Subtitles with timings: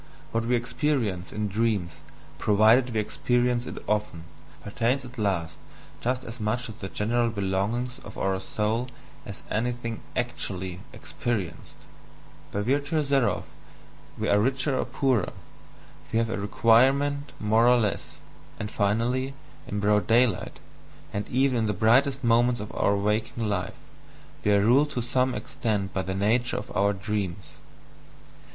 [0.31, 1.99] What we experience in dreams,
[2.39, 4.23] provided we experience it often,
[4.63, 5.59] pertains at last
[5.99, 8.87] just as much to the general belongings of our soul
[9.27, 11.77] as anything "actually" experienced;
[12.51, 13.43] by virtue thereof
[14.17, 15.33] we are richer or poorer,
[16.11, 18.17] we have a requirement more or less,
[18.59, 19.35] and finally,
[19.67, 20.57] in broad daylight,
[21.13, 23.75] and even in the brightest moments of our waking life,
[24.43, 27.59] we are ruled to some extent by the nature of our dreams.